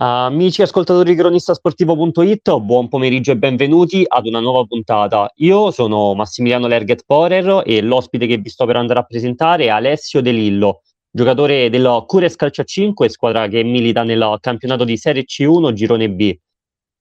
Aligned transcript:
Amici 0.00 0.62
ascoltatori 0.62 1.12
di 1.12 1.20
cronistasportivo.it, 1.20 2.56
buon 2.60 2.86
pomeriggio 2.86 3.32
e 3.32 3.36
benvenuti 3.36 4.04
ad 4.06 4.26
una 4.26 4.38
nuova 4.38 4.62
puntata. 4.62 5.28
Io 5.38 5.72
sono 5.72 6.14
Massimiliano 6.14 6.68
Lerget 6.68 7.02
Porer 7.04 7.62
e 7.66 7.82
l'ospite 7.82 8.28
che 8.28 8.36
vi 8.36 8.48
sto 8.48 8.64
per 8.64 8.76
andare 8.76 9.00
a 9.00 9.02
presentare 9.02 9.64
è 9.64 9.68
Alessio 9.70 10.20
De 10.20 10.30
Lillo, 10.30 10.82
giocatore 11.10 11.68
del 11.68 12.04
Cures 12.06 12.36
Calcio 12.36 12.62
5, 12.62 13.08
squadra 13.08 13.48
che 13.48 13.64
milita 13.64 14.04
nel 14.04 14.36
campionato 14.40 14.84
di 14.84 14.96
Serie 14.96 15.24
C1 15.24 15.72
Girone 15.72 16.08
B. 16.08 16.38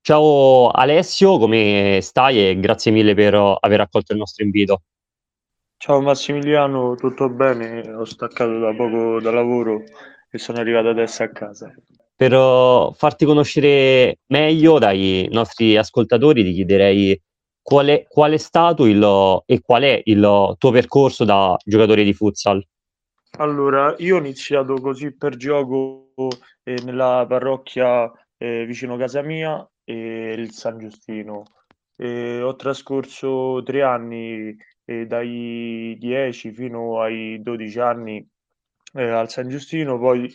Ciao 0.02 0.72
Alessio, 0.72 1.38
come 1.38 2.00
stai 2.02 2.50
e 2.50 2.60
grazie 2.60 2.92
mille 2.92 3.14
per 3.14 3.58
aver 3.60 3.82
accolto 3.82 4.14
il 4.14 4.18
nostro 4.18 4.44
invito. 4.44 4.82
Ciao 5.78 6.02
Massimiliano, 6.02 6.96
tutto 6.96 7.30
bene? 7.30 7.94
Ho 7.94 8.06
staccato 8.06 8.58
da 8.58 8.74
poco 8.74 9.22
da 9.22 9.30
lavoro 9.30 9.84
e 10.32 10.40
sono 10.40 10.58
arrivato 10.58 10.88
adesso 10.88 11.22
a 11.22 11.28
casa. 11.28 11.72
Per 12.18 12.34
uh, 12.34 12.94
farti 12.96 13.26
conoscere 13.26 14.22
meglio 14.28 14.80
dai 14.80 15.28
nostri 15.32 15.78
ascoltatori, 15.78 16.44
ti 16.44 16.52
chiederei 16.52 17.22
qual 17.62 17.86
è, 17.88 18.08
qual 18.08 18.32
è 18.32 18.38
stato 18.38 18.88
il, 18.88 19.44
e 19.46 19.62
qual 19.62 19.84
è 19.84 20.02
il 20.06 20.56
tuo 20.58 20.72
percorso 20.72 21.26
da 21.26 21.56
giocatore 21.64 22.04
di 22.04 22.14
futsal. 22.14 22.66
Allora, 23.38 23.94
io 24.00 24.16
ho 24.16 24.20
iniziato 24.20 24.74
così 24.82 25.16
per 25.16 25.36
gioco 25.36 26.14
eh, 26.64 26.82
nella 26.84 27.24
parrocchia 27.30 28.12
eh, 28.36 28.66
vicino 28.66 28.98
casa 28.98 29.22
mia, 29.22 29.70
eh, 29.84 30.34
il 30.36 30.50
San 30.54 30.80
Giustino. 30.80 31.44
ho 31.98 32.56
trascorso 32.56 33.62
tre 33.64 33.84
anni 33.84 34.56
eh, 34.86 35.06
dai 35.06 35.96
10 36.00 36.52
fino 36.52 37.00
ai 37.00 37.40
12 37.44 37.80
anni 37.80 38.28
eh, 38.94 39.04
al 39.04 39.30
San 39.30 39.50
Giustino, 39.50 40.00
poi 40.00 40.34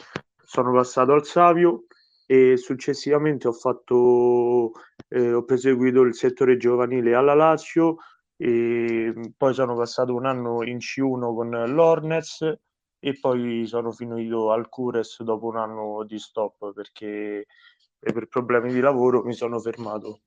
sono 0.52 0.70
passato 0.70 1.12
al 1.12 1.24
Savio 1.24 1.84
e 2.27 2.59
successivamente 2.59 3.48
ho 3.48 3.52
fatto 3.52 4.73
eh, 5.09 5.33
ho 5.33 5.45
proseguito 5.45 6.02
il 6.02 6.15
settore 6.15 6.59
giovanile 6.59 7.15
alla 7.15 7.32
Lazio 7.32 7.96
e 8.37 9.32
poi 9.35 9.54
sono 9.54 9.74
passato 9.74 10.15
un 10.15 10.26
anno 10.26 10.63
in 10.63 10.76
C1 10.76 11.35
con 11.35 11.49
l'Ornez 11.49 12.43
e 12.99 13.18
poi 13.18 13.65
sono 13.66 13.93
finito 13.93 14.52
al 14.52 14.68
Cures 14.68 15.23
dopo 15.23 15.46
un 15.46 15.57
anno 15.57 16.04
di 16.04 16.18
stop 16.18 16.74
perché 16.74 17.46
per 17.98 18.26
problemi 18.29 18.74
di 18.74 18.80
lavoro 18.80 19.23
mi 19.23 19.32
sono 19.32 19.59
fermato. 19.59 20.21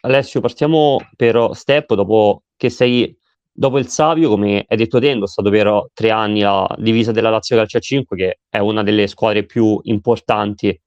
Alessio, 0.00 0.40
partiamo 0.40 0.98
per 1.14 1.50
step 1.52 1.94
dopo 1.94 2.42
che 2.56 2.70
sei 2.70 3.16
dopo 3.56 3.78
il 3.78 3.86
Savio, 3.86 4.28
come 4.28 4.64
hai 4.66 4.76
detto 4.76 4.98
te, 4.98 5.12
è 5.12 5.26
stato 5.26 5.48
per 5.48 5.86
tre 5.92 6.10
anni 6.10 6.40
la 6.40 6.68
divisa 6.78 7.12
della 7.12 7.30
Lazio 7.30 7.56
Calcio 7.56 7.78
a 7.78 7.80
5, 7.80 8.16
che 8.16 8.38
è 8.48 8.58
una 8.58 8.82
delle 8.82 9.06
squadre 9.06 9.44
più 9.44 9.78
importanti 9.84 10.78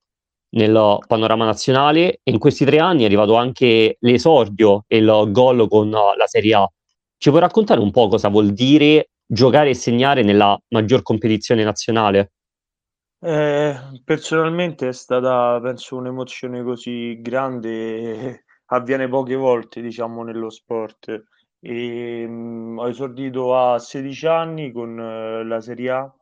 nel 0.49 0.99
panorama 1.07 1.45
nazionale. 1.45 2.19
E 2.23 2.31
in 2.31 2.39
questi 2.39 2.65
tre 2.65 2.79
anni 2.79 3.03
è 3.03 3.05
arrivato 3.05 3.35
anche 3.35 3.97
l'esordio 3.99 4.83
e 4.87 4.97
il 4.97 5.29
gol 5.29 5.67
con 5.69 5.89
la 5.89 6.27
Serie 6.27 6.53
A. 6.55 6.71
Ci 7.17 7.29
puoi 7.29 7.41
raccontare 7.41 7.79
un 7.79 7.91
po' 7.91 8.09
cosa 8.09 8.27
vuol 8.27 8.51
dire 8.51 9.09
giocare 9.25 9.69
e 9.69 9.73
segnare 9.73 10.21
nella 10.21 10.59
maggior 10.69 11.01
competizione 11.01 11.63
nazionale? 11.63 12.33
Eh, 13.19 13.75
personalmente 14.03 14.89
è 14.89 14.93
stata, 14.93 15.59
penso, 15.61 15.95
un'emozione 15.95 16.63
così 16.63 17.19
grande, 17.19 18.45
avviene 18.67 19.09
poche 19.09 19.35
volte, 19.35 19.81
diciamo, 19.81 20.23
nello 20.23 20.51
sport 20.51 21.23
e, 21.59 22.27
mh, 22.27 22.77
ho 22.79 22.87
esordito 22.87 23.55
a 23.57 23.79
16 23.79 24.27
anni 24.27 24.71
con 24.71 24.99
eh, 24.99 25.43
la 25.43 25.59
Serie 25.61 25.89
A 25.91 26.15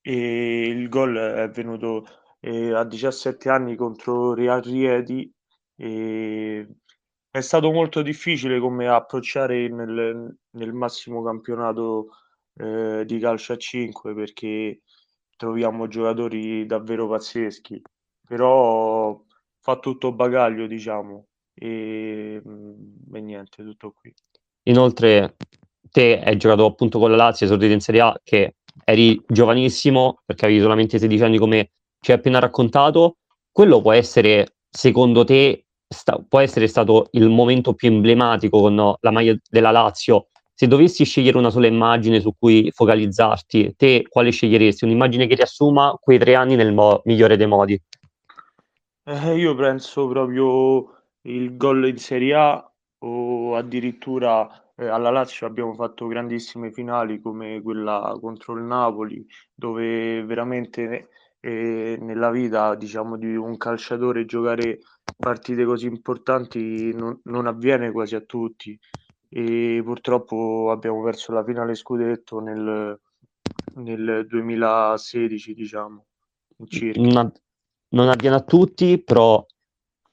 e 0.00 0.66
il 0.68 0.88
gol 0.88 1.16
è 1.16 1.48
venuto 1.50 2.06
eh, 2.40 2.72
a 2.72 2.84
17 2.84 3.48
anni 3.48 3.76
contro 3.76 4.34
Real 4.34 4.62
Rieti 4.62 5.30
e 5.76 6.66
è 7.30 7.40
stato 7.40 7.70
molto 7.70 8.02
difficile 8.02 8.58
come 8.60 8.88
approcciare 8.88 9.68
nel, 9.68 10.36
nel 10.50 10.72
massimo 10.72 11.22
campionato 11.22 12.08
eh, 12.54 13.04
di 13.04 13.18
calcio 13.18 13.52
a 13.52 13.56
5 13.56 14.14
perché 14.14 14.80
troviamo 15.36 15.86
giocatori 15.88 16.64
davvero 16.66 17.08
pazzeschi 17.08 17.82
però 18.26 19.22
fa 19.60 19.78
tutto 19.78 20.12
bagaglio 20.12 20.66
diciamo 20.66 21.26
e, 21.52 22.40
e 23.12 23.20
niente 23.20 23.62
tutto 23.62 23.92
qui 23.92 24.14
Inoltre, 24.68 25.36
te 25.90 26.20
hai 26.20 26.36
giocato 26.36 26.64
appunto 26.64 26.98
con 26.98 27.10
la 27.10 27.16
Lazio, 27.16 27.46
esordito 27.46 27.72
in 27.72 27.80
Serie 27.80 28.00
A, 28.00 28.20
che 28.22 28.56
eri 28.84 29.20
giovanissimo, 29.26 30.20
perché 30.24 30.46
avevi 30.46 30.60
solamente 30.60 30.98
16 30.98 31.22
anni 31.22 31.38
come 31.38 31.70
ci 32.00 32.10
hai 32.10 32.18
appena 32.18 32.38
raccontato. 32.38 33.18
Quello 33.50 33.80
può 33.80 33.92
essere, 33.92 34.56
secondo 34.68 35.24
te, 35.24 35.66
sta- 35.88 36.22
può 36.28 36.40
essere 36.40 36.66
stato 36.66 37.08
il 37.12 37.28
momento 37.28 37.74
più 37.74 37.88
emblematico 37.88 38.60
con 38.60 38.74
la 39.00 39.10
maglia 39.10 39.36
della 39.48 39.70
Lazio. 39.70 40.28
Se 40.52 40.66
dovessi 40.66 41.04
scegliere 41.04 41.38
una 41.38 41.50
sola 41.50 41.66
immagine 41.66 42.20
su 42.20 42.34
cui 42.36 42.70
focalizzarti, 42.72 43.74
te 43.76 44.04
quale 44.08 44.30
sceglieresti? 44.30 44.84
Un'immagine 44.84 45.26
che 45.26 45.34
riassuma 45.34 45.96
quei 46.00 46.18
tre 46.18 46.34
anni 46.34 46.56
nel 46.56 46.72
mo- 46.72 47.02
migliore 47.04 47.36
dei 47.36 47.46
modi? 47.46 47.80
Eh, 49.04 49.36
io 49.36 49.54
penso 49.54 50.08
proprio 50.08 50.92
il 51.22 51.56
gol 51.56 51.86
in 51.86 51.98
Serie 51.98 52.34
A 52.34 52.65
o 52.98 53.56
addirittura 53.56 54.48
eh, 54.76 54.86
alla 54.86 55.10
Lazio 55.10 55.46
abbiamo 55.46 55.74
fatto 55.74 56.06
grandissime 56.06 56.72
finali 56.72 57.20
come 57.20 57.62
quella 57.62 58.16
contro 58.20 58.54
il 58.54 58.62
Napoli, 58.62 59.26
dove 59.54 60.22
veramente 60.24 61.08
eh, 61.40 61.96
nella 62.00 62.30
vita 62.30 62.74
diciamo, 62.74 63.16
di 63.16 63.34
un 63.36 63.56
calciatore 63.56 64.24
giocare 64.24 64.80
partite 65.16 65.64
così 65.64 65.86
importanti 65.86 66.92
non, 66.92 67.18
non 67.24 67.46
avviene 67.46 67.90
quasi 67.92 68.14
a 68.14 68.20
tutti. 68.20 68.78
E 69.28 69.80
purtroppo 69.84 70.70
abbiamo 70.70 71.02
perso 71.02 71.32
la 71.32 71.44
finale 71.44 71.74
scudetto 71.74 72.38
nel, 72.40 72.98
nel 73.74 74.26
2016 74.28 75.54
diciamo 75.54 76.06
non, 76.96 77.32
non 77.88 78.08
avviene 78.08 78.36
a 78.36 78.42
tutti 78.42 79.02
però 79.02 79.44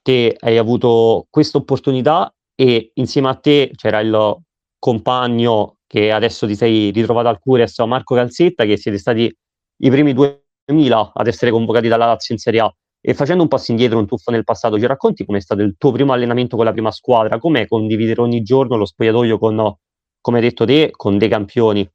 te 0.01 0.35
hai 0.37 0.57
avuto 0.57 1.27
questa 1.29 1.59
opportunità 1.59 2.33
e 2.55 2.91
insieme 2.95 3.29
a 3.29 3.35
te 3.35 3.71
c'era 3.75 3.99
il 3.99 4.37
compagno 4.79 5.77
che 5.87 6.11
adesso 6.11 6.47
ti 6.47 6.55
sei 6.55 6.91
ritrovato 6.91 7.27
al 7.27 7.39
Cures, 7.39 7.77
Marco 7.79 8.15
Calzetta, 8.15 8.65
che 8.65 8.77
siete 8.77 8.97
stati 8.97 9.33
i 9.77 9.89
primi 9.89 10.13
2000 10.13 11.11
ad 11.13 11.27
essere 11.27 11.51
convocati 11.51 11.87
dalla 11.87 12.05
Lazio 12.05 12.33
in 12.33 12.39
Serie 12.39 12.61
A. 12.61 12.75
E 13.05 13.13
facendo 13.13 13.43
un 13.43 13.49
passo 13.49 13.71
indietro, 13.71 13.99
un 13.99 14.07
tuffo 14.07 14.31
nel 14.31 14.43
passato, 14.43 14.79
ci 14.79 14.85
racconti 14.85 15.25
com'è 15.25 15.39
stato 15.39 15.61
il 15.61 15.75
tuo 15.77 15.91
primo 15.91 16.13
allenamento 16.13 16.55
con 16.55 16.65
la 16.65 16.71
prima 16.71 16.89
squadra? 16.89 17.37
Com'è 17.37 17.67
condividere 17.67 18.21
ogni 18.21 18.41
giorno 18.43 18.77
lo 18.77 18.85
spogliatoio 18.85 19.37
con, 19.37 19.75
come 20.21 20.37
hai 20.37 20.43
detto 20.43 20.65
te, 20.65 20.89
con 20.91 21.17
dei 21.17 21.29
campioni? 21.29 21.89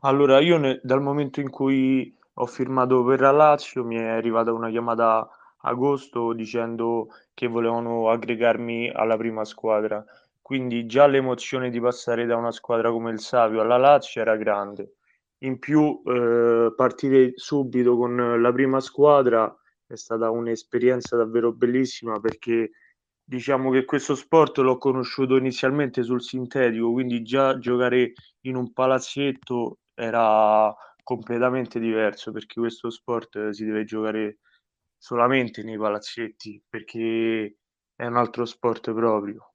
Allora, 0.00 0.38
io 0.40 0.56
ne, 0.58 0.80
dal 0.82 1.02
momento 1.02 1.40
in 1.40 1.50
cui 1.50 2.16
ho 2.34 2.46
firmato 2.46 3.04
per 3.04 3.20
la 3.20 3.32
Lazio 3.32 3.84
mi 3.84 3.96
è 3.96 4.04
arrivata 4.04 4.52
una 4.52 4.70
chiamata 4.70 5.28
agosto 5.64 6.32
dicendo 6.32 7.08
che 7.34 7.46
volevano 7.46 8.08
aggregarmi 8.10 8.90
alla 8.90 9.16
prima 9.16 9.44
squadra. 9.44 10.04
Quindi 10.40 10.86
già 10.86 11.06
l'emozione 11.06 11.70
di 11.70 11.80
passare 11.80 12.26
da 12.26 12.36
una 12.36 12.52
squadra 12.52 12.90
come 12.90 13.10
il 13.10 13.20
Savio 13.20 13.60
alla 13.60 13.76
Lazio 13.76 14.20
era 14.20 14.36
grande. 14.36 14.96
In 15.38 15.58
più 15.58 16.02
eh, 16.04 16.72
partire 16.76 17.32
subito 17.34 17.96
con 17.96 18.40
la 18.40 18.52
prima 18.52 18.80
squadra 18.80 19.54
è 19.86 19.96
stata 19.96 20.30
un'esperienza 20.30 21.16
davvero 21.16 21.52
bellissima 21.52 22.18
perché 22.20 22.70
diciamo 23.22 23.70
che 23.70 23.84
questo 23.84 24.14
sport 24.14 24.58
l'ho 24.58 24.76
conosciuto 24.76 25.36
inizialmente 25.36 26.02
sul 26.02 26.22
sintetico, 26.22 26.92
quindi 26.92 27.22
già 27.22 27.58
giocare 27.58 28.12
in 28.42 28.56
un 28.56 28.72
palazzetto 28.72 29.78
era 29.94 30.74
completamente 31.02 31.78
diverso 31.78 32.32
perché 32.32 32.60
questo 32.60 32.90
sport 32.90 33.50
si 33.50 33.64
deve 33.64 33.84
giocare 33.84 34.38
solamente 35.04 35.62
nei 35.62 35.76
palazzetti 35.76 36.62
perché 36.66 37.56
è 37.94 38.06
un 38.06 38.16
altro 38.16 38.46
sport 38.46 38.90
proprio. 38.94 39.52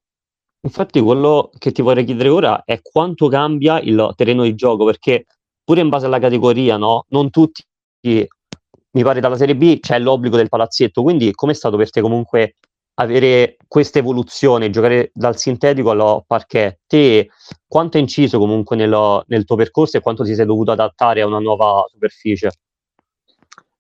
Infatti 0.61 1.01
quello 1.01 1.49
che 1.57 1.71
ti 1.71 1.81
vorrei 1.81 2.05
chiedere 2.05 2.29
ora 2.29 2.63
è 2.63 2.79
quanto 2.83 3.27
cambia 3.29 3.79
il 3.79 4.13
terreno 4.15 4.43
di 4.43 4.53
gioco, 4.53 4.85
perché 4.85 5.25
pure 5.63 5.81
in 5.81 5.89
base 5.89 6.05
alla 6.05 6.19
categoria, 6.19 6.77
no? 6.77 7.05
Non 7.09 7.31
tutti, 7.31 7.63
mi 8.01 9.03
pare 9.03 9.19
dalla 9.19 9.37
Serie 9.37 9.55
B 9.55 9.79
c'è 9.79 9.97
l'obbligo 9.97 10.35
del 10.35 10.49
palazzetto, 10.49 11.01
quindi 11.01 11.31
com'è 11.31 11.53
stato 11.55 11.77
per 11.77 11.89
te 11.89 12.01
comunque 12.01 12.57
avere 12.99 13.57
questa 13.67 13.97
evoluzione, 13.97 14.69
giocare 14.69 15.09
dal 15.15 15.35
sintetico 15.35 15.89
al 15.89 16.25
parquet? 16.27 16.81
Te 16.85 17.29
quanto 17.65 17.97
è 17.97 18.01
inciso 18.01 18.37
comunque 18.37 18.75
nel, 18.75 19.23
nel 19.25 19.45
tuo 19.45 19.55
percorso 19.55 19.97
e 19.97 20.01
quanto 20.01 20.23
ti 20.23 20.35
sei 20.35 20.45
dovuto 20.45 20.69
adattare 20.69 21.21
a 21.21 21.25
una 21.25 21.39
nuova 21.39 21.85
superficie? 21.89 22.51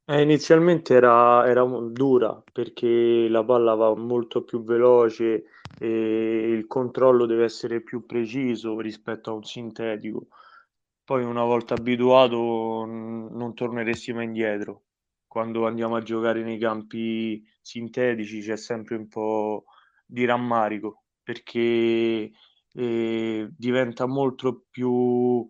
Eh, 0.09 0.21
inizialmente 0.23 0.95
era, 0.95 1.47
era 1.47 1.63
dura 1.63 2.41
perché 2.51 3.27
la 3.29 3.43
palla 3.45 3.75
va 3.75 3.95
molto 3.95 4.43
più 4.43 4.63
veloce 4.63 5.43
e 5.79 5.87
il 6.51 6.65
controllo 6.67 7.25
deve 7.27 7.43
essere 7.43 7.81
più 7.81 8.05
preciso 8.05 8.79
rispetto 8.79 9.29
a 9.29 9.33
un 9.33 9.43
sintetico. 9.43 10.27
Poi 11.03 11.23
una 11.23 11.43
volta 11.43 11.75
abituato 11.75 12.85
non 12.85 13.53
torneresti 13.55 14.13
mai 14.13 14.25
indietro. 14.25 14.83
quando 15.27 15.67
andiamo 15.67 15.95
a 15.95 16.01
giocare 16.01 16.41
nei 16.43 16.57
campi 16.57 17.43
sintetici 17.61 18.41
c'è 18.41 18.57
sempre 18.57 18.95
un 18.95 19.07
po' 19.07 19.65
di 20.05 20.25
rammarico 20.25 21.03
perché 21.23 22.31
eh, 22.73 23.47
diventa 23.55 24.07
molto 24.07 24.65
più 24.71 25.47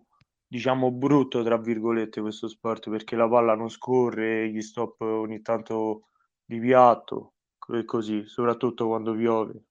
diciamo 0.50 0.90
brutto 0.90 1.44
tra 1.44 1.56
virgolette 1.58 2.20
questo 2.20 2.48
sport 2.48 2.90
perché 2.90 3.14
la 3.14 3.28
palla 3.28 3.54
non 3.54 3.68
scorre, 3.68 4.50
gli 4.50 4.60
stop 4.60 5.00
ogni 5.02 5.42
tanto 5.42 6.08
di 6.44 6.58
piatto 6.58 7.34
e 7.72 7.84
così, 7.84 8.26
soprattutto 8.26 8.88
quando 8.88 9.14
piove. 9.14 9.62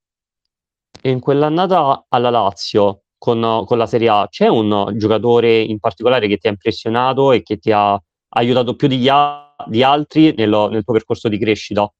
E 1.02 1.10
in 1.10 1.20
quell'annata 1.20 2.06
alla 2.08 2.30
Lazio 2.30 3.02
con, 3.18 3.64
con 3.66 3.78
la 3.78 3.86
Serie 3.88 4.08
A 4.08 4.28
c'è 4.30 4.48
un 4.48 4.94
giocatore 4.96 5.60
in 5.60 5.80
particolare 5.80 6.30
che 6.30 6.38
ti 6.38 6.48
ha 6.48 6.52
impressionato 6.52 7.34
e 7.34 7.42
che 7.42 7.58
ti 7.58 7.74
ha 7.74 8.02
aiutato 8.30 8.76
più 8.78 8.88
di, 8.88 9.06
a- 9.10 9.54
di 9.68 9.84
altri 9.84 10.34
nel, 10.38 10.70
nel 10.72 10.84
tuo 10.86 10.94
percorso 10.94 11.28
di 11.28 11.38
crescita? 11.38 11.92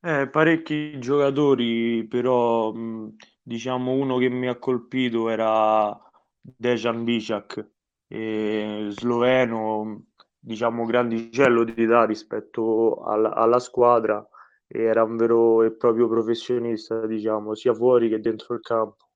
Eh, 0.00 0.28
parecchi 0.30 0.98
giocatori, 0.98 2.06
però 2.06 2.72
mh, 2.72 3.16
diciamo 3.42 3.92
uno 3.92 4.18
che 4.18 4.28
mi 4.28 4.48
ha 4.48 4.58
colpito 4.58 5.28
era 5.30 5.98
Dejan 6.44 7.04
Bicak, 7.04 7.66
eh, 8.06 8.88
sloveno, 8.90 10.04
diciamo 10.38 10.84
grandicello 10.84 11.64
di 11.64 11.82
età 11.82 12.04
rispetto 12.04 13.02
alla, 13.02 13.34
alla 13.34 13.58
squadra 13.58 14.26
era 14.66 15.04
un 15.04 15.16
vero 15.16 15.62
e 15.62 15.72
proprio 15.72 16.08
professionista, 16.08 17.06
diciamo, 17.06 17.54
sia 17.54 17.72
fuori 17.72 18.08
che 18.08 18.20
dentro 18.20 18.54
il 18.54 18.60
campo. 18.60 19.08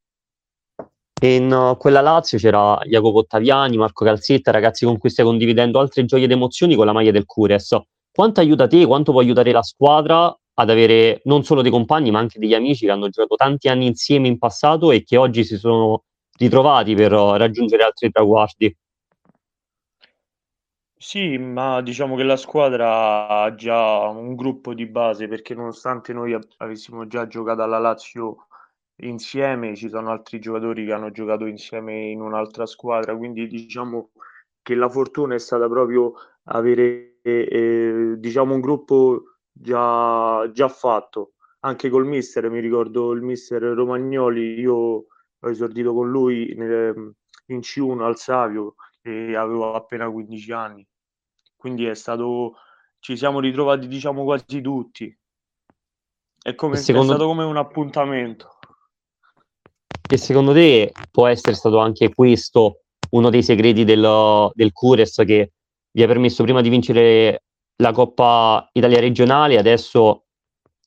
In 1.20 1.52
uh, 1.52 1.76
quella 1.76 2.00
Lazio 2.00 2.38
c'era 2.38 2.78
Jacopo 2.84 3.18
Ottaviani, 3.18 3.76
Marco 3.76 4.04
Calzetta, 4.04 4.52
ragazzi 4.52 4.84
con 4.84 4.98
cui 4.98 5.10
stai 5.10 5.24
condividendo 5.24 5.80
altre 5.80 6.04
gioie 6.04 6.24
ed 6.24 6.30
emozioni 6.30 6.76
con 6.76 6.86
la 6.86 6.92
maglia 6.92 7.10
del 7.10 7.26
Cures. 7.26 7.76
Quanto 8.10 8.40
aiuta 8.40 8.68
te, 8.68 8.86
quanto 8.86 9.10
può 9.10 9.20
aiutare 9.20 9.50
la 9.50 9.62
squadra 9.62 10.34
ad 10.54 10.70
avere 10.70 11.20
non 11.24 11.42
solo 11.42 11.62
dei 11.62 11.70
compagni, 11.70 12.10
ma 12.10 12.20
anche 12.20 12.38
degli 12.38 12.54
amici 12.54 12.84
che 12.86 12.92
hanno 12.92 13.08
giocato 13.08 13.34
tanti 13.34 13.68
anni 13.68 13.86
insieme 13.86 14.28
in 14.28 14.38
passato 14.38 14.92
e 14.92 15.02
che 15.02 15.16
oggi 15.16 15.44
si 15.44 15.56
sono 15.56 16.04
ritrovati 16.38 16.94
per 16.94 17.12
raggiungere 17.12 17.82
altri 17.82 18.10
traguardi? 18.10 18.74
Sì, 21.00 21.38
ma 21.38 21.80
diciamo 21.80 22.16
che 22.16 22.24
la 22.24 22.36
squadra 22.36 23.28
ha 23.28 23.54
già 23.54 24.08
un 24.08 24.34
gruppo 24.34 24.74
di 24.74 24.86
base 24.86 25.28
perché 25.28 25.54
nonostante 25.54 26.12
noi 26.12 26.36
avessimo 26.56 27.06
già 27.06 27.26
giocato 27.28 27.62
alla 27.62 27.78
Lazio 27.78 28.48
insieme, 29.02 29.76
ci 29.76 29.88
sono 29.88 30.10
altri 30.10 30.40
giocatori 30.40 30.84
che 30.84 30.92
hanno 30.92 31.12
giocato 31.12 31.46
insieme 31.46 32.06
in 32.10 32.20
un'altra 32.20 32.66
squadra, 32.66 33.16
quindi 33.16 33.46
diciamo 33.46 34.10
che 34.60 34.74
la 34.74 34.88
fortuna 34.88 35.34
è 35.36 35.38
stata 35.38 35.68
proprio 35.68 36.14
avere 36.44 37.20
eh, 37.22 38.14
diciamo 38.18 38.54
un 38.54 38.60
gruppo 38.60 39.22
già, 39.52 40.50
già 40.52 40.68
fatto. 40.68 41.34
Anche 41.60 41.88
col 41.90 42.06
mister, 42.06 42.50
mi 42.50 42.60
ricordo 42.60 43.12
il 43.12 43.22
mister 43.22 43.62
Romagnoli, 43.62 44.58
io 44.58 45.06
ho 45.40 45.50
esordito 45.50 45.92
con 45.94 46.10
lui 46.10 46.54
nel, 46.56 47.14
in 47.46 47.58
C1 47.58 48.00
al 48.00 48.16
Savio 48.16 48.74
e 49.02 49.34
avevo 49.36 49.74
appena 49.74 50.10
15 50.10 50.52
anni. 50.52 50.86
Quindi 51.56 51.86
è 51.86 51.94
stato 51.94 52.56
ci 53.00 53.16
siamo 53.16 53.40
ritrovati 53.40 53.86
diciamo 53.86 54.24
quasi 54.24 54.60
tutti. 54.60 55.16
È, 56.40 56.54
come, 56.54 56.76
secondo... 56.76 57.12
è 57.12 57.14
stato 57.14 57.28
come 57.28 57.44
un 57.44 57.56
appuntamento. 57.56 58.58
E 60.10 60.16
secondo 60.16 60.52
te 60.52 60.92
può 61.10 61.26
essere 61.26 61.54
stato 61.54 61.78
anche 61.78 62.12
questo 62.14 62.82
uno 63.10 63.30
dei 63.30 63.42
segreti 63.42 63.84
del, 63.84 64.50
del 64.54 64.72
Cures 64.72 65.22
che 65.26 65.52
vi 65.90 66.02
ha 66.02 66.06
permesso 66.06 66.42
prima 66.42 66.60
di 66.60 66.68
vincere 66.68 67.42
la 67.76 67.92
Coppa 67.92 68.68
Italia 68.72 69.00
regionale, 69.00 69.58
adesso 69.58 70.24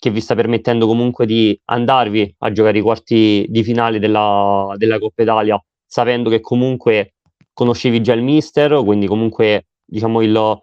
che 0.02 0.10
vi 0.10 0.20
sta 0.20 0.34
permettendo 0.34 0.88
comunque 0.88 1.28
di 1.28 1.56
andarvi 1.66 2.34
a 2.40 2.52
giocare 2.52 2.80
i 2.80 2.82
quarti 2.82 3.46
di 3.48 3.62
finale 3.62 4.00
della, 4.00 4.74
della 4.76 4.98
Coppa 4.98 5.22
Italia, 5.22 5.64
sapendo 5.86 6.32
che 6.32 6.42
comunque 6.42 7.14
conoscevi 7.54 8.02
già 8.02 8.14
il 8.14 8.24
mister, 8.24 8.84
quindi 8.84 9.06
comunque 9.06 9.68
diciamo 9.86 10.22
il, 10.22 10.62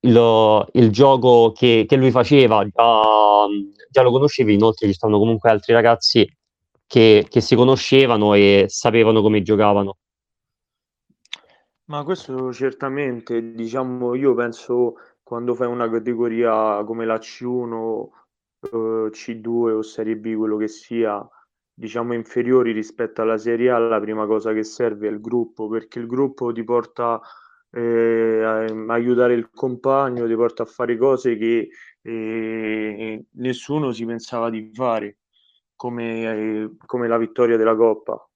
il, 0.00 0.66
il 0.72 0.90
gioco 0.90 1.52
che, 1.52 1.86
che, 1.88 1.96
lui 1.96 2.10
faceva 2.10 2.62
già, 2.66 3.46
già, 3.88 4.02
lo 4.02 4.10
conoscevi, 4.10 4.52
inoltre 4.52 4.88
ci 4.88 4.92
stanno 4.92 5.18
comunque 5.18 5.48
altri 5.48 5.72
ragazzi 5.72 6.30
che, 6.86 7.24
che 7.26 7.40
si 7.40 7.56
conoscevano 7.56 8.34
e 8.34 8.66
sapevano 8.68 9.22
come 9.22 9.40
giocavano. 9.40 9.96
Ma 11.86 12.04
questo 12.04 12.52
certamente, 12.52 13.54
diciamo, 13.54 14.14
io 14.14 14.34
penso 14.34 14.96
quando 15.22 15.54
fai 15.54 15.66
una 15.66 15.88
categoria 15.88 16.84
come 16.84 17.06
la 17.06 17.16
C1, 17.16 18.04
eh, 18.04 18.23
C2 18.70 19.72
o 19.72 19.82
Serie 19.82 20.16
B, 20.16 20.34
quello 20.34 20.56
che 20.56 20.68
sia, 20.68 21.26
diciamo 21.72 22.14
inferiori 22.14 22.72
rispetto 22.72 23.22
alla 23.22 23.38
Serie 23.38 23.70
A, 23.70 23.78
la 23.78 24.00
prima 24.00 24.26
cosa 24.26 24.52
che 24.52 24.64
serve 24.64 25.08
è 25.08 25.10
il 25.10 25.20
gruppo, 25.20 25.68
perché 25.68 25.98
il 25.98 26.06
gruppo 26.06 26.52
ti 26.52 26.64
porta 26.64 27.20
eh, 27.70 28.42
a 28.42 28.64
aiutare 28.92 29.34
il 29.34 29.50
compagno, 29.50 30.26
ti 30.26 30.34
porta 30.34 30.62
a 30.62 30.66
fare 30.66 30.96
cose 30.96 31.36
che 31.36 31.68
eh, 32.02 33.24
nessuno 33.32 33.92
si 33.92 34.04
pensava 34.04 34.50
di 34.50 34.70
fare 34.72 35.18
come, 35.74 36.76
come 36.86 37.08
la 37.08 37.18
vittoria 37.18 37.56
della 37.56 37.74
Coppa. 37.74 38.28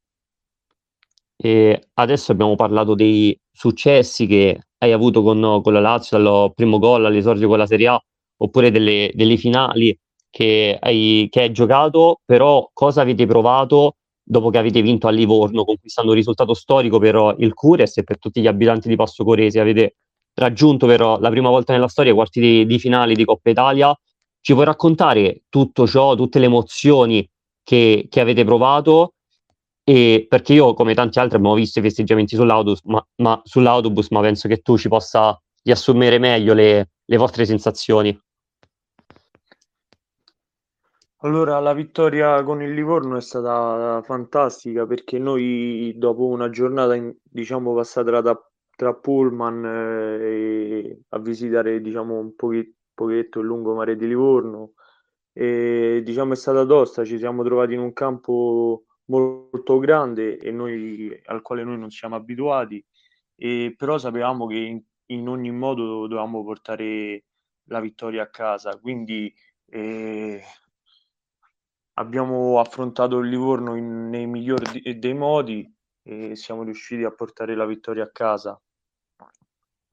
E 1.41 1.89
adesso 1.95 2.33
abbiamo 2.33 2.57
parlato 2.57 2.95
dei 2.95 3.39
successi 3.51 4.27
che 4.27 4.61
hai 4.79 4.93
avuto 4.93 5.23
con, 5.23 5.61
con 5.63 5.73
la 5.73 5.81
Lazio, 5.81 6.19
dal 6.19 6.53
primo 6.53 6.79
gol 6.79 7.05
all'esordio 7.05 7.47
con 7.47 7.59
la 7.59 7.67
Serie 7.67 7.89
A, 7.89 8.03
oppure 8.39 8.71
delle, 8.73 9.13
delle 9.15 9.37
finali 9.37 9.97
che 10.31 10.79
hai, 10.81 11.29
che 11.31 11.41
hai, 11.41 11.53
giocato, 11.53 12.21
però 12.25 12.69
cosa 12.73 13.03
avete 13.03 13.27
provato 13.27 13.97
dopo 14.23 14.51
che 14.51 14.59
avete 14.59 14.83
vinto 14.83 15.07
a 15.07 15.11
Livorno, 15.11 15.65
conquistando 15.65 16.11
un 16.11 16.17
risultato 16.17 16.55
storico 16.55 16.99
per 16.99 17.37
il 17.39 17.55
Cures 17.55 17.97
e 17.97 18.05
per 18.05 18.19
tutti 18.19 18.41
gli 18.41 18.47
abitanti 18.47 18.89
di 18.89 18.97
Passo 18.97 19.25
Coresi? 19.25 19.59
Avete 19.59 19.97
raggiunto 20.35 20.87
per 20.87 21.01
la 21.01 21.31
prima 21.31 21.49
volta 21.49 21.73
nella 21.73 21.89
storia 21.89 22.13
i 22.13 22.15
quarti 22.15 22.41
di, 22.41 22.67
di 22.67 22.79
finali 22.79 23.15
di 23.15 23.25
Coppa 23.25 23.51
Italia. 23.51 23.99
Ci 24.41 24.53
puoi 24.53 24.65
raccontare 24.65 25.43
tutto 25.49 25.87
ciò, 25.87 26.15
tutte 26.15 26.39
le 26.39 26.47
emozioni 26.47 27.29
che, 27.63 28.07
che 28.09 28.21
avete 28.21 28.45
provato 28.45 29.15
e 29.89 30.27
perché 30.29 30.53
io 30.53 30.75
come 30.75 30.95
tanti 30.95 31.19
altri 31.19 31.37
abbiamo 31.37 31.55
visto 31.55 31.79
i 31.79 31.83
festeggiamenti 31.83 32.37
sull'autobus 32.37 32.83
ma, 32.85 33.03
ma, 33.23 33.41
sull'autobus, 33.43 34.11
ma 34.11 34.21
penso 34.21 34.47
che 34.47 34.59
tu 34.59 34.77
ci 34.77 34.89
possa 34.89 35.39
riassumere 35.63 36.19
meglio 36.19 36.55
le, 36.55 36.91
le 37.05 37.17
vostre 37.17 37.47
sensazioni. 37.47 38.15
Allora, 41.23 41.59
la 41.59 41.73
vittoria 41.73 42.45
con 42.45 42.63
il 42.63 42.73
Livorno 42.73 43.17
è 43.17 43.21
stata 43.21 44.01
fantastica 44.03 44.87
perché 44.87 45.19
noi 45.19 45.93
dopo 45.97 46.27
una 46.27 46.49
giornata 46.49 46.95
in, 46.95 47.13
diciamo 47.23 47.75
passata 47.75 48.23
tra, 48.23 48.51
tra 48.77 48.95
Pullman 48.95 49.65
eh, 50.21 51.01
a 51.09 51.19
visitare 51.19 51.81
diciamo 51.81 52.19
un 52.21 52.37
pochetto, 52.37 52.77
pochetto 52.95 53.41
il 53.41 53.47
lungomare 53.47 53.97
di 53.97 54.07
Livorno 54.07 54.75
e 55.33 56.03
diciamo 56.05 56.35
è 56.35 56.37
stata 56.37 56.65
tosta, 56.65 57.05
ci 57.05 57.19
siamo 57.19 57.43
trovati 57.43 57.75
in 57.75 57.81
un 57.81 57.93
campo 57.93 58.85
molto 59.07 59.79
grande 59.79 60.39
e 60.39 60.53
noi, 60.53 61.21
al 61.27 61.43
quale 61.43 61.65
noi 61.65 61.79
non 61.79 61.91
siamo 61.91 62.15
abituati, 62.15 62.85
e 63.35 63.75
però 63.77 63.99
sapevamo 63.99 64.47
che 64.47 64.57
in, 64.57 64.83
in 65.07 65.29
ogni 65.29 65.51
modo 65.51 66.07
dovevamo 66.07 66.45
portare 66.45 67.25
la 67.65 67.81
vittoria 67.81 68.23
a 68.23 68.29
casa, 68.31 68.79
quindi 68.79 69.33
eh, 69.67 70.43
abbiamo 71.99 72.61
affrontato 72.61 73.19
il 73.19 73.29
Livorno 73.29 73.75
in, 73.77 74.09
nei 74.09 74.27
migliori 74.27 74.99
dei 74.99 75.15
modi 75.15 75.71
e 76.03 76.37
siamo 76.37 76.63
riusciti 76.63 77.05
a 77.05 77.11
portare 77.11 77.55
la 77.55 77.67
vittoria 77.67 78.05
a 78.05 78.11
casa. 78.11 78.61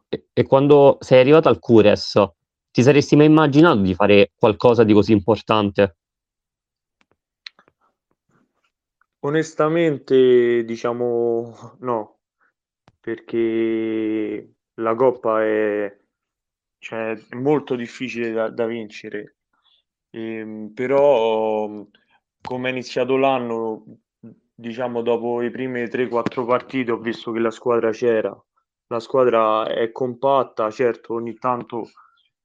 E, 0.08 0.28
e 0.32 0.44
quando 0.44 0.98
sei 1.02 1.20
arrivato 1.20 1.50
al 1.50 1.60
Cures, 1.60 2.24
ti 2.72 2.84
saresti 2.84 3.16
mai 3.16 3.26
immaginato 3.26 3.82
di 3.82 3.94
fare 3.94 4.32
qualcosa 4.36 4.84
di 4.84 4.94
così 4.94 5.12
importante? 5.12 5.98
Onestamente, 9.20 10.64
diciamo 10.64 11.78
no, 11.80 12.20
perché 13.00 14.54
la 14.76 14.94
Coppa 14.94 15.44
è, 15.44 15.98
cioè, 16.78 17.14
è 17.14 17.36
molto 17.36 17.76
difficile 17.76 18.32
da, 18.32 18.50
da 18.50 18.68
vincere, 18.68 19.35
ehm, 20.16 20.74
però 20.74 21.86
come 22.42 22.70
è 22.70 22.72
iniziato 22.72 23.18
l'anno, 23.18 23.84
diciamo 24.54 25.02
dopo 25.02 25.42
i 25.42 25.52
primi 25.52 25.88
3-4 25.88 26.46
partite 26.46 26.92
ho 26.92 26.98
visto 26.98 27.32
che 27.32 27.40
la 27.40 27.52
squadra 27.52 27.92
c'era, 27.92 28.36
la 28.88 29.00
squadra 29.00 29.68
è 29.68 29.92
compatta, 29.92 30.70
certo 30.72 31.16
ogni 31.16 31.34
tanto 31.36 31.90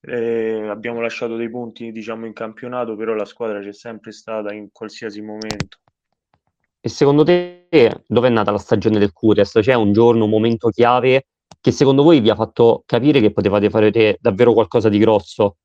eh, 0.00 0.66
abbiamo 0.68 1.00
lasciato 1.00 1.36
dei 1.36 1.50
punti, 1.50 1.92
diciamo, 1.92 2.26
in 2.26 2.32
campionato, 2.32 2.96
però 2.96 3.12
la 3.14 3.26
squadra 3.26 3.60
c'è 3.60 3.72
sempre 3.72 4.12
stata 4.12 4.52
in 4.52 4.68
qualsiasi 4.72 5.20
momento. 5.20 5.78
E 6.80 6.88
secondo 6.88 7.24
te 7.24 7.66
dove 8.06 8.28
è 8.28 8.30
nata 8.30 8.50
la 8.50 8.58
stagione 8.58 8.98
del 8.98 9.12
Curias? 9.12 9.52
C'è 9.60 9.74
un 9.74 9.92
giorno, 9.92 10.24
un 10.24 10.30
momento 10.30 10.70
chiave 10.70 11.26
che 11.60 11.72
secondo 11.72 12.02
voi 12.02 12.20
vi 12.20 12.30
ha 12.30 12.34
fatto 12.34 12.82
capire 12.86 13.20
che 13.20 13.32
potevate 13.32 13.68
fare 13.68 14.16
davvero 14.18 14.54
qualcosa 14.54 14.88
di 14.88 14.98
grosso? 14.98 15.56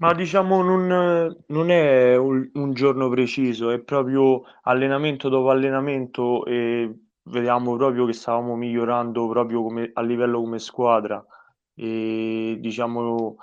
Ma 0.00 0.14
diciamo 0.14 0.62
non, 0.62 1.36
non 1.46 1.70
è 1.70 2.16
un, 2.16 2.48
un, 2.54 2.72
giorno 2.72 3.08
preciso, 3.08 3.70
è 3.70 3.80
proprio 3.80 4.42
allenamento 4.62 5.28
dopo 5.28 5.50
allenamento 5.50 6.44
e 6.44 6.94
vediamo 7.24 7.76
proprio 7.76 8.06
che 8.06 8.12
stavamo 8.12 8.54
migliorando 8.54 9.28
proprio 9.28 9.62
come, 9.62 9.90
a 9.92 10.02
livello 10.02 10.40
come 10.40 10.60
squadra 10.60 11.24
e 11.74 12.56
diciamo 12.60 13.36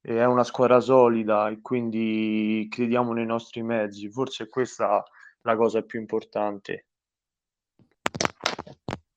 è 0.00 0.24
una 0.24 0.44
squadra 0.44 0.80
solida 0.80 1.48
e 1.48 1.60
quindi 1.62 2.66
crediamo 2.68 3.12
nei 3.12 3.24
nostri 3.24 3.62
mezzi. 3.62 4.10
Forse 4.10 4.44
è 4.44 4.48
questa 4.48 5.02
la 5.42 5.56
cosa 5.56 5.80
più 5.82 5.98
importante. 5.98 6.86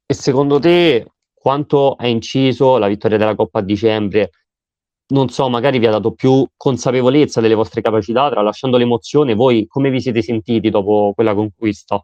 E 0.06 0.14
secondo 0.14 0.60
te 0.60 1.06
quanto 1.34 1.94
ha 1.94 2.08
inciso 2.08 2.78
la 2.78 2.88
vittoria 2.88 3.18
della 3.18 3.36
Coppa 3.36 3.60
a 3.60 3.64
dicembre? 3.64 4.30
Non 5.10 5.30
so, 5.30 5.48
magari 5.50 5.80
vi 5.80 5.88
ha 5.88 5.92
dato 5.92 6.14
più 6.14 6.46
consapevolezza 6.58 7.40
delle 7.40 7.54
vostre 7.54 7.82
capacità, 7.82 8.30
tralasciando 8.30 8.78
l'emozione, 8.78 9.36
voi 9.36 9.66
come 9.68 9.90
vi 9.90 10.02
siete 10.02 10.22
sentiti 10.22 10.70
dopo 10.70 11.14
quella 11.16 11.34
conquista? 11.34 12.04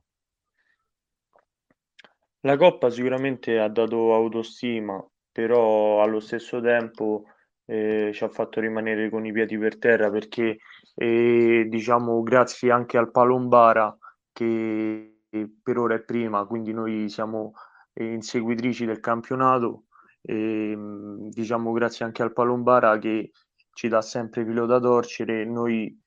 La 2.42 2.58
Coppa 2.58 2.90
sicuramente 2.90 3.60
ha 3.60 3.68
dato 3.68 4.14
autostima, 4.14 5.06
però 5.32 6.02
allo 6.02 6.20
stesso 6.22 6.62
tempo 6.62 7.24
eh, 7.66 8.12
ci 8.14 8.24
ha 8.24 8.30
fatto 8.30 8.60
rimanere 8.60 9.10
con 9.10 9.26
i 9.26 9.32
piedi 9.32 9.58
per 9.58 9.78
terra 9.78 10.10
perché 10.10 10.58
eh, 10.96 11.66
diciamo 11.68 12.22
grazie 12.22 12.72
anche 12.72 12.98
al 12.98 13.12
Palombara 13.12 13.98
che 14.32 15.20
per 15.62 15.78
ora 15.78 15.96
è 15.96 16.04
prima, 16.04 16.46
quindi 16.46 16.74
noi 16.74 17.10
siamo 17.10 17.54
eh, 17.94 18.14
inseguitrici 18.14 18.86
del 18.86 19.00
campionato 19.00 19.86
e 20.26 20.76
diciamo 21.30 21.72
grazie 21.74 22.06
anche 22.06 22.24
al 22.24 22.32
Palombara 22.32 22.98
che 22.98 23.32
ci 23.74 23.88
dà 23.90 24.02
sempre 24.02 24.46
filo 24.46 24.66
da 24.66 24.80
torcere, 24.80 25.46
noi 25.46 26.00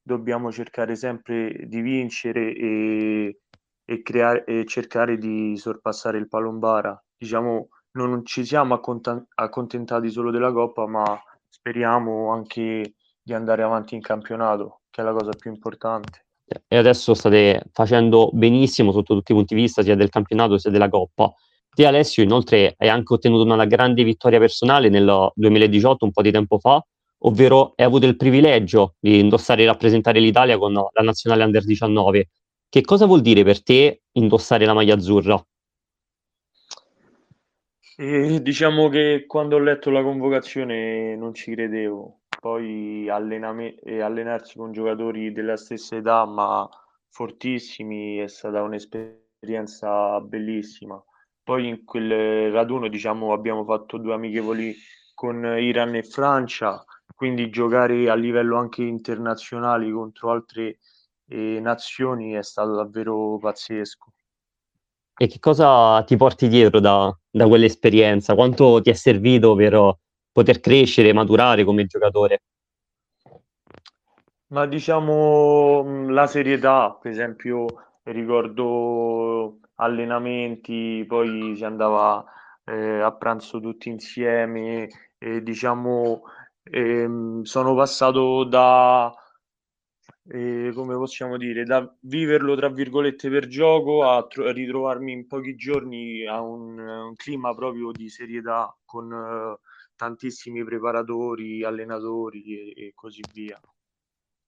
dobbiamo 0.00 0.52
cercare 0.52 0.94
sempre 0.94 1.64
di 1.66 1.80
vincere 1.80 2.54
e, 2.54 3.38
e, 3.84 4.02
creare, 4.02 4.44
e 4.44 4.64
cercare 4.66 5.18
di 5.18 5.56
sorpassare 5.56 6.18
il 6.18 6.28
Palombara. 6.28 7.02
Diciamo 7.16 7.68
non 7.92 8.24
ci 8.24 8.44
siamo 8.44 8.74
accontentati 8.74 10.10
solo 10.10 10.30
della 10.30 10.52
Coppa, 10.52 10.86
ma 10.86 11.04
speriamo 11.48 12.32
anche 12.32 12.94
di 13.22 13.32
andare 13.32 13.62
avanti 13.62 13.94
in 13.94 14.00
campionato, 14.00 14.82
che 14.90 15.00
è 15.00 15.04
la 15.04 15.12
cosa 15.12 15.30
più 15.30 15.50
importante. 15.50 16.26
E 16.68 16.76
adesso 16.76 17.14
state 17.14 17.62
facendo 17.72 18.30
benissimo 18.32 18.92
sotto 18.92 19.14
tutti 19.14 19.32
i 19.32 19.34
punti 19.34 19.54
di 19.54 19.60
vista, 19.62 19.82
sia 19.82 19.96
del 19.96 20.10
campionato 20.10 20.58
sia 20.58 20.70
della 20.70 20.88
Coppa. 20.88 21.32
Te 21.74 21.86
Alessio 21.86 22.22
inoltre 22.22 22.74
hai 22.78 22.88
anche 22.88 23.14
ottenuto 23.14 23.42
una 23.42 23.64
grande 23.64 24.04
vittoria 24.04 24.38
personale 24.38 24.88
nel 24.88 25.32
2018, 25.34 26.04
un 26.04 26.12
po' 26.12 26.22
di 26.22 26.30
tempo 26.30 26.58
fa, 26.58 26.80
ovvero 27.18 27.72
hai 27.74 27.84
avuto 27.84 28.06
il 28.06 28.16
privilegio 28.16 28.94
di 29.00 29.18
indossare 29.18 29.64
e 29.64 29.66
rappresentare 29.66 30.20
l'Italia 30.20 30.56
con 30.56 30.72
la 30.72 31.02
nazionale 31.02 31.42
Under 31.42 31.64
19. 31.64 32.28
Che 32.68 32.80
cosa 32.82 33.06
vuol 33.06 33.22
dire 33.22 33.42
per 33.42 33.62
te 33.62 34.02
indossare 34.12 34.64
la 34.66 34.72
maglia 34.72 34.94
azzurra? 34.94 35.44
E 37.96 38.40
diciamo 38.40 38.88
che 38.88 39.24
quando 39.26 39.56
ho 39.56 39.60
letto 39.60 39.90
la 39.90 40.02
convocazione 40.02 41.16
non 41.16 41.34
ci 41.34 41.52
credevo, 41.52 42.20
poi 42.40 43.08
allename- 43.08 43.76
allenarsi 44.00 44.58
con 44.58 44.70
giocatori 44.70 45.32
della 45.32 45.56
stessa 45.56 45.96
età 45.96 46.24
ma 46.24 46.68
fortissimi 47.08 48.18
è 48.18 48.28
stata 48.28 48.62
un'esperienza 48.62 50.20
bellissima. 50.20 51.02
Poi 51.44 51.68
in 51.68 51.84
quel 51.84 52.50
raduno 52.50 52.88
diciamo 52.88 53.34
abbiamo 53.34 53.64
fatto 53.64 53.98
due 53.98 54.14
amichevoli 54.14 54.74
con 55.14 55.44
Iran 55.44 55.94
e 55.94 56.02
Francia, 56.02 56.82
quindi 57.14 57.50
giocare 57.50 58.08
a 58.08 58.14
livello 58.14 58.56
anche 58.56 58.82
internazionale 58.82 59.90
contro 59.92 60.30
altre 60.30 60.78
eh, 61.28 61.60
nazioni 61.60 62.32
è 62.32 62.42
stato 62.42 62.74
davvero 62.74 63.38
pazzesco. 63.38 64.12
E 65.16 65.28
che 65.28 65.38
cosa 65.38 66.02
ti 66.04 66.16
porti 66.16 66.48
dietro 66.48 66.80
da, 66.80 67.16
da 67.30 67.46
quell'esperienza? 67.46 68.34
Quanto 68.34 68.80
ti 68.80 68.90
è 68.90 68.94
servito 68.94 69.54
per 69.54 69.98
poter 70.32 70.58
crescere, 70.60 71.12
maturare 71.12 71.62
come 71.62 71.84
giocatore? 71.84 72.42
Ma 74.48 74.66
diciamo 74.66 76.08
la 76.08 76.26
serietà, 76.26 76.98
per 77.00 77.10
esempio 77.12 77.66
ricordo 78.04 79.60
allenamenti, 79.84 81.04
poi 81.06 81.54
si 81.56 81.64
andava 81.64 82.24
eh, 82.64 83.00
a 83.00 83.12
pranzo 83.12 83.60
tutti 83.60 83.88
insieme 83.88 84.88
e 85.18 85.42
diciamo 85.42 86.22
ehm, 86.64 87.42
sono 87.42 87.74
passato 87.74 88.44
da 88.44 89.12
eh, 90.28 90.72
come 90.74 90.94
possiamo 90.96 91.36
dire, 91.36 91.64
da 91.64 91.94
viverlo 92.00 92.54
tra 92.56 92.68
virgolette 92.68 93.28
per 93.30 93.46
gioco 93.46 94.04
a, 94.08 94.26
tro- 94.26 94.46
a 94.46 94.52
ritrovarmi 94.52 95.12
in 95.12 95.26
pochi 95.26 95.54
giorni 95.54 96.26
a 96.26 96.40
un, 96.40 96.78
un 96.78 97.14
clima 97.16 97.54
proprio 97.54 97.92
di 97.92 98.08
serietà 98.08 98.74
con 98.84 99.10
uh, 99.12 99.58
tantissimi 99.96 100.64
preparatori, 100.64 101.64
allenatori 101.64 102.72
e, 102.74 102.86
e, 102.86 102.92
così 102.94 103.26
via. 103.30 103.60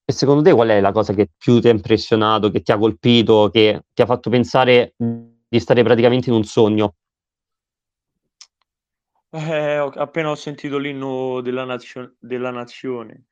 E 0.09 0.13
secondo 0.13 0.41
te 0.41 0.53
qual 0.53 0.69
è 0.69 0.81
la 0.81 0.93
cosa 0.93 1.13
che 1.15 1.31
più 1.37 1.61
ti 1.61 1.67
ha 1.67 1.73
impressionato, 1.73 2.51
che 2.53 2.63
ti 2.63 2.71
ha 2.71 2.79
colpito, 2.79 3.51
che 3.53 3.87
ti 3.93 4.03
ha 4.03 4.07
fatto 4.07 4.31
pensare 4.31 4.95
di 4.97 5.59
stare 5.59 5.83
praticamente 5.83 6.31
in 6.31 6.37
un 6.37 6.45
sogno? 6.45 6.95
Eh, 9.31 9.81
ho, 9.81 9.89
appena 9.89 10.31
ho 10.31 10.37
sentito 10.37 10.79
l'inno 10.79 11.41
della, 11.41 11.65
nazio- 11.65 12.15
della 12.21 12.53
nazione, 12.53 13.25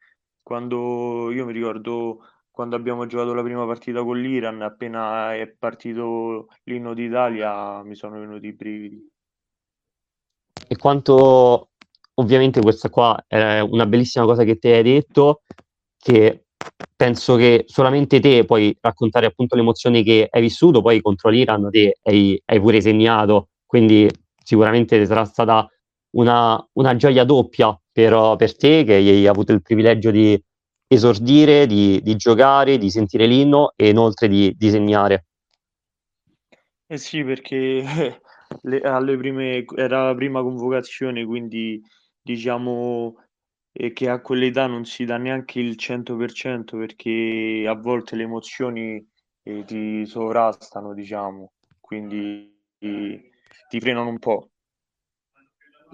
quando 0.42 1.30
io 1.30 1.46
mi 1.46 1.52
ricordo 1.52 2.26
quando 2.50 2.74
abbiamo 2.74 3.06
giocato 3.06 3.34
la 3.34 3.42
prima 3.42 3.64
partita 3.66 4.02
con 4.02 4.20
l'Iran, 4.20 4.60
appena 4.62 5.32
è 5.34 5.46
partito 5.48 6.48
l'inno 6.64 6.92
d'Italia, 6.92 7.84
mi 7.84 7.94
sono 7.94 8.18
venuti 8.18 8.48
i 8.48 8.52
brividi. 8.52 9.08
E 10.66 10.76
quanto, 10.76 11.70
ovviamente, 12.14 12.60
questa 12.60 12.90
qua 12.90 13.24
è 13.28 13.60
una 13.60 13.86
bellissima 13.86 14.24
cosa 14.24 14.42
che 14.42 14.58
ti 14.58 14.68
hai 14.68 14.82
detto, 14.82 15.42
che 15.98 16.43
penso 16.96 17.36
che 17.36 17.64
solamente 17.66 18.20
te 18.20 18.44
puoi 18.44 18.76
raccontare 18.80 19.26
appunto 19.26 19.54
le 19.54 19.62
emozioni 19.62 20.02
che 20.02 20.28
hai 20.30 20.40
vissuto, 20.40 20.80
poi 20.80 21.00
contro 21.00 21.30
l'Iran 21.30 21.68
te 21.70 21.98
hai, 22.02 22.40
hai 22.44 22.60
pure 22.60 22.80
segnato, 22.80 23.48
quindi 23.66 24.08
sicuramente 24.42 25.04
sarà 25.06 25.24
stata 25.24 25.68
una, 26.16 26.64
una 26.74 26.96
gioia 26.96 27.24
doppia 27.24 27.78
per, 27.90 28.34
per 28.36 28.56
te 28.56 28.84
che 28.84 28.94
hai 28.94 29.26
avuto 29.26 29.52
il 29.52 29.62
privilegio 29.62 30.10
di 30.10 30.40
esordire, 30.86 31.66
di, 31.66 32.00
di 32.02 32.16
giocare, 32.16 32.78
di 32.78 32.90
sentire 32.90 33.26
l'inno 33.26 33.72
e 33.76 33.88
inoltre 33.88 34.28
di 34.28 34.54
disegnare. 34.56 35.26
Eh 36.86 36.98
sì, 36.98 37.24
perché 37.24 37.82
le, 38.62 39.16
prime, 39.16 39.64
era 39.76 40.06
la 40.06 40.14
prima 40.14 40.42
convocazione, 40.42 41.24
quindi 41.24 41.80
diciamo 42.22 43.16
eh, 43.76 43.92
che 43.92 44.08
a 44.08 44.20
quell'età 44.20 44.66
non 44.66 44.84
si 44.84 45.04
dà 45.04 45.16
neanche 45.16 45.58
il 45.58 45.76
100% 45.76 46.76
perché 46.76 47.64
a 47.66 47.74
volte 47.74 48.14
le 48.14 48.22
emozioni 48.22 49.04
eh, 49.42 49.64
ti 49.64 50.06
sovrastano, 50.06 50.94
diciamo, 50.94 51.52
quindi 51.80 52.56
ti, 52.78 53.20
ti 53.68 53.80
frenano 53.80 54.08
un 54.08 54.18
po'. 54.18 54.50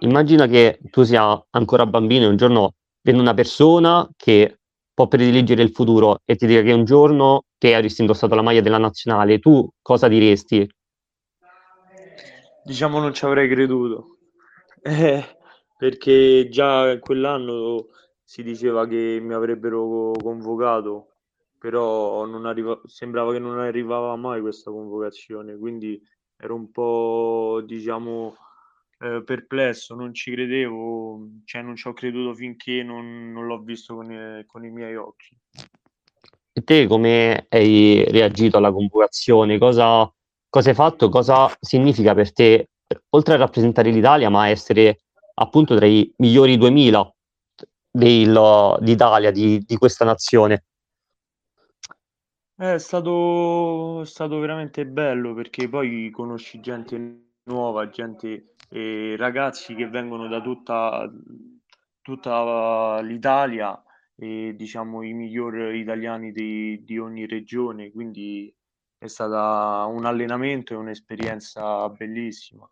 Immagina 0.01 0.47
che 0.47 0.79
tu 0.91 1.03
sia 1.03 1.43
ancora 1.51 1.87
bambino 1.87 2.25
e 2.25 2.29
un 2.29 2.37
giorno 2.37 2.75
vedi 3.03 3.19
una 3.19 3.35
persona 3.35 4.09
che 4.17 4.61
può 4.95 5.09
prediligere 5.09 5.63
il 5.63 5.73
futuro 5.73 6.21
e 6.25 6.37
ti 6.37 6.47
dica 6.47 6.63
che 6.63 6.73
un 6.73 6.85
giorno 6.85 7.45
te 7.59 7.75
avresti 7.75 8.03
indossato 8.03 8.35
la 8.35 8.43
maglia 8.43 8.61
della 8.61 8.79
nazionale, 8.79 9.39
tu 9.39 9.69
cosa 9.81 10.09
diresti? 10.09 10.69
Diciamo 12.63 12.99
non 12.99 13.15
ci 13.15 13.25
avrei 13.25 13.49
creduto, 13.49 14.19
eh, 14.83 15.25
perché 15.81 16.51
già 16.51 16.99
quell'anno 16.99 17.87
si 18.23 18.43
diceva 18.43 18.87
che 18.87 19.19
mi 19.23 19.33
avrebbero 19.33 20.13
convocato, 20.13 21.07
però 21.59 22.25
arriva- 22.47 22.79
sembrava 22.85 23.33
che 23.33 23.39
non 23.39 23.59
arrivava 23.59 24.15
mai 24.17 24.43
questa 24.43 24.71
convocazione, 24.71 25.57
quindi 25.57 25.99
ero 26.37 26.55
un 26.55 26.71
po', 26.71 27.63
diciamo, 27.65 28.37
eh, 28.99 29.23
perplesso, 29.25 29.95
non 29.95 30.13
ci 30.13 30.33
credevo, 30.33 31.27
cioè 31.47 31.63
non 31.63 31.77
ci 31.77 31.89
ho 31.89 31.95
creduto 31.95 32.35
finché 32.35 32.83
non, 32.83 33.33
non 33.33 33.47
l'ho 33.47 33.61
visto 33.61 33.95
con 33.95 34.13
i, 34.13 34.45
con 34.45 34.63
i 34.67 34.71
miei 34.71 34.97
occhi. 34.97 35.35
E 36.53 36.63
te 36.63 36.87
come 36.87 37.47
hai 37.49 38.05
reagito 38.11 38.59
alla 38.59 38.71
convocazione? 38.71 39.57
Cosa, 39.57 40.13
cosa 40.47 40.69
hai 40.69 40.75
fatto? 40.75 41.09
Cosa 41.09 41.51
significa 41.59 42.13
per 42.13 42.35
te, 42.35 42.69
oltre 43.15 43.33
a 43.33 43.39
rappresentare 43.39 43.91
l'Italia, 43.91 44.29
ma 44.29 44.49
essere 44.49 44.99
appunto 45.41 45.75
tra 45.75 45.87
i 45.87 46.13
migliori 46.19 46.57
2000 46.57 47.15
del, 47.91 48.77
d'Italia, 48.81 49.31
di, 49.31 49.59
di 49.61 49.77
questa 49.77 50.05
nazione? 50.05 50.65
È 52.55 52.77
stato, 52.77 54.03
è 54.03 54.07
stato 54.07 54.39
veramente 54.39 54.87
bello 54.87 55.33
perché 55.33 55.69
poi 55.69 56.11
conosci 56.11 56.61
gente 56.61 57.31
nuova, 57.45 57.89
gente, 57.89 58.55
eh, 58.69 59.17
ragazzi 59.17 59.75
che 59.75 59.89
vengono 59.89 60.29
da 60.29 60.43
tutta, 60.43 61.11
tutta 62.03 63.01
l'Italia 63.01 63.83
e 64.15 64.55
diciamo 64.55 65.03
i 65.03 65.15
migliori 65.15 65.81
italiani 65.81 66.33
di, 66.33 66.85
di 66.85 66.99
ogni 66.99 67.27
regione, 67.27 67.91
quindi 67.91 68.55
è 68.99 69.07
stato 69.07 69.89
un 69.91 70.05
allenamento 70.05 70.75
e 70.75 70.77
un'esperienza 70.77 71.89
bellissima. 71.89 72.69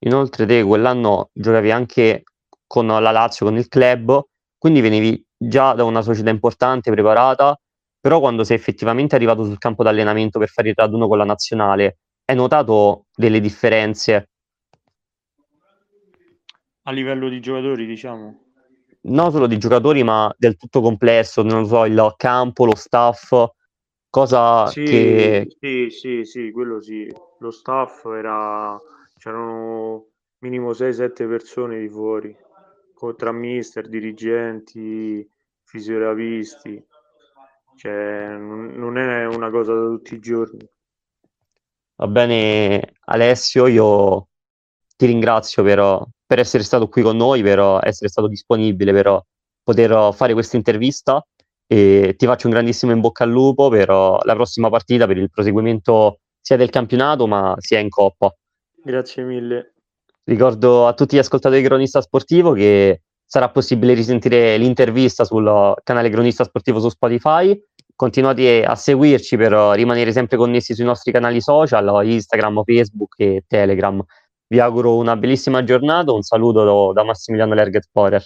Inoltre 0.00 0.46
te 0.46 0.62
quell'anno 0.62 1.30
giocavi 1.32 1.70
anche 1.70 2.22
con 2.66 2.86
la 2.86 3.10
Lazio, 3.10 3.46
con 3.46 3.56
il 3.56 3.68
club, 3.68 4.22
quindi 4.56 4.80
venivi 4.80 5.22
già 5.36 5.74
da 5.74 5.84
una 5.84 6.02
società 6.02 6.30
importante, 6.30 6.90
preparata, 6.90 7.58
però 8.00 8.18
quando 8.20 8.44
sei 8.44 8.56
effettivamente 8.56 9.14
arrivato 9.14 9.44
sul 9.44 9.58
campo 9.58 9.82
d'allenamento 9.82 10.38
per 10.38 10.48
fare 10.48 10.70
il 10.70 10.74
raduno 10.76 11.06
con 11.06 11.18
la 11.18 11.24
nazionale, 11.24 11.98
hai 12.24 12.36
notato 12.36 13.06
delle 13.14 13.40
differenze? 13.40 14.30
A 16.84 16.92
livello 16.92 17.28
di 17.28 17.40
giocatori, 17.40 17.84
diciamo? 17.86 18.44
Non 19.02 19.30
solo 19.32 19.46
di 19.46 19.58
giocatori, 19.58 20.02
ma 20.02 20.32
del 20.38 20.56
tutto 20.56 20.80
complesso, 20.80 21.42
non 21.42 21.66
so, 21.66 21.84
il 21.84 22.14
campo, 22.16 22.64
lo 22.64 22.74
staff, 22.74 23.34
cosa 24.08 24.66
sì, 24.66 24.82
che... 24.84 25.56
Sì, 25.58 25.90
sì, 25.90 26.24
sì, 26.24 26.50
quello 26.52 26.80
sì. 26.80 27.06
Lo 27.38 27.50
staff 27.50 28.04
era... 28.06 28.78
c'erano 29.20 30.06
minimo 30.38 30.70
6-7 30.70 31.28
persone 31.28 31.78
di 31.78 31.90
fuori, 31.90 32.34
tra 33.16 33.32
mister, 33.32 33.86
dirigenti, 33.86 35.28
fisioterapisti. 35.62 36.82
Cioè, 37.76 38.36
non 38.38 38.96
è 38.96 39.26
una 39.26 39.50
cosa 39.50 39.74
da 39.74 39.86
tutti 39.88 40.14
i 40.14 40.20
giorni. 40.20 40.66
Va 41.96 42.06
bene, 42.06 42.94
Alessio, 43.04 43.66
io 43.66 44.28
ti 44.96 45.04
ringrazio 45.04 45.62
per, 45.62 46.02
per 46.24 46.38
essere 46.38 46.62
stato 46.62 46.88
qui 46.88 47.02
con 47.02 47.16
noi, 47.18 47.42
per 47.42 47.80
essere 47.82 48.08
stato 48.08 48.26
disponibile 48.26 48.92
per 48.92 49.22
poter 49.62 50.14
fare 50.14 50.32
questa 50.32 50.56
intervista 50.56 51.22
e 51.66 52.14
ti 52.16 52.24
faccio 52.24 52.46
un 52.46 52.54
grandissimo 52.54 52.92
in 52.92 53.00
bocca 53.00 53.24
al 53.24 53.30
lupo 53.30 53.68
per 53.68 53.88
la 53.88 54.34
prossima 54.34 54.70
partita, 54.70 55.06
per 55.06 55.18
il 55.18 55.30
proseguimento 55.30 56.20
sia 56.40 56.56
del 56.56 56.70
campionato 56.70 57.26
ma 57.26 57.54
sia 57.58 57.80
in 57.80 57.90
Coppa. 57.90 58.34
Grazie 58.82 59.22
mille. 59.24 59.74
Ricordo 60.24 60.86
a 60.86 60.94
tutti 60.94 61.16
gli 61.16 61.18
ascoltatori 61.18 61.60
di 61.60 61.66
Cronista 61.66 62.00
Sportivo 62.00 62.52
che 62.52 63.02
sarà 63.24 63.50
possibile 63.50 63.94
risentire 63.94 64.56
l'intervista 64.56 65.24
sul 65.24 65.74
canale 65.82 66.08
Cronista 66.08 66.44
Sportivo 66.44 66.80
su 66.80 66.88
Spotify. 66.88 67.58
Continuate 67.94 68.64
a 68.64 68.74
seguirci 68.74 69.36
per 69.36 69.52
rimanere 69.52 70.12
sempre 70.12 70.36
connessi 70.36 70.74
sui 70.74 70.84
nostri 70.84 71.12
canali 71.12 71.40
social, 71.40 72.04
Instagram, 72.06 72.62
Facebook 72.64 73.18
e 73.18 73.44
Telegram. 73.46 74.02
Vi 74.46 74.58
auguro 74.58 74.96
una 74.96 75.16
bellissima 75.16 75.62
giornata, 75.62 76.12
un 76.12 76.22
saluto 76.22 76.92
da 76.92 77.04
Massimiliano 77.04 77.54
Lerget 77.54 77.82
Sporer. 77.82 78.24